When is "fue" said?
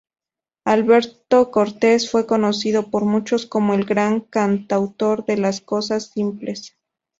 2.09-2.25